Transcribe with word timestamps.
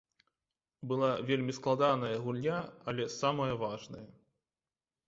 Была 0.91 1.09
вельмі 1.29 1.55
складаная 1.59 2.11
гульня, 2.25 2.59
але 2.91 3.03
самая 3.21 3.53
важная. 3.67 4.05